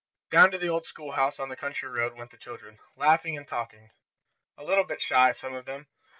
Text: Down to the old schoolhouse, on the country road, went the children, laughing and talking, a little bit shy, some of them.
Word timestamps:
Down 0.31 0.49
to 0.49 0.57
the 0.57 0.67
old 0.67 0.87
schoolhouse, 0.87 1.39
on 1.39 1.49
the 1.49 1.55
country 1.55 1.87
road, 1.87 2.15
went 2.15 2.31
the 2.31 2.37
children, 2.37 2.79
laughing 2.95 3.37
and 3.37 3.47
talking, 3.47 3.91
a 4.57 4.63
little 4.63 4.83
bit 4.83 4.99
shy, 4.99 5.31
some 5.31 5.53
of 5.53 5.65
them. 5.65 5.85